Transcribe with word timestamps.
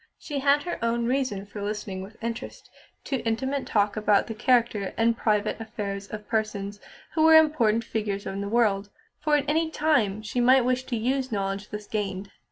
She 0.17 0.39
had 0.39 0.63
her 0.63 0.83
own 0.83 1.05
reason 1.05 1.45
for 1.45 1.61
listening 1.61 2.01
with 2.01 2.17
interest 2.23 2.71
to 3.03 3.17
intimate 3.19 3.67
talk 3.67 3.95
about 3.95 4.25
the 4.25 4.33
character 4.33 4.95
and 4.97 5.15
private 5.15 5.61
affairs 5.61 6.07
of 6.07 6.27
persons 6.27 6.79
who 7.13 7.21
were 7.21 7.35
important 7.35 7.83
figures 7.83 8.25
in 8.25 8.41
the 8.41 8.49
world, 8.49 8.89
for 9.19 9.35
at 9.37 9.45
any 9.47 9.69
time 9.69 10.23
she 10.23 10.39
might 10.41 10.65
wish 10.65 10.85
to 10.85 10.97
use 10.97 11.31
knowledge 11.31 11.69
thus 11.69 11.85
gained. 11.85 12.31